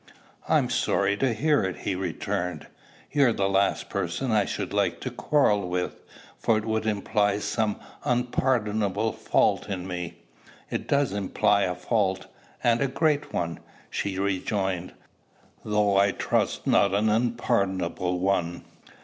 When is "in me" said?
9.69-10.15